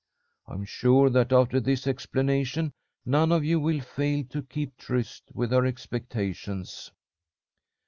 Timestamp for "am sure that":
0.55-1.31